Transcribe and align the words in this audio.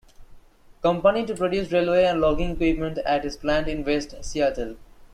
Company 0.81 1.27
to 1.27 1.35
produce 1.35 1.71
railway 1.71 2.05
and 2.05 2.19
logging 2.19 2.53
equipment 2.53 2.97
at 3.05 3.23
its 3.23 3.37
plant 3.37 3.67
in 3.67 3.85
West 3.85 4.15
Seattle. 4.25 4.77